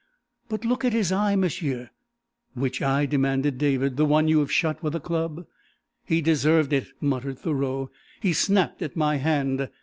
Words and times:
"But 0.49 0.65
look 0.65 0.83
at 0.83 0.93
his 0.93 1.11
eye, 1.11 1.35
m'sieu" 1.35 1.85
"Which 2.55 2.81
eye?" 2.81 3.05
demanded 3.05 3.59
David. 3.59 3.97
"The 3.97 4.05
one 4.05 4.27
you 4.27 4.39
have 4.39 4.51
shut 4.51 4.81
with 4.81 4.95
a 4.95 4.99
club?" 4.99 5.45
"He 6.03 6.21
deserved 6.21 6.73
it," 6.73 6.87
muttered 6.99 7.37
Thoreau. 7.37 7.91
"He 8.19 8.33
snapped 8.33 8.81
at 8.81 8.95
my 8.95 9.17
hand. 9.17 9.69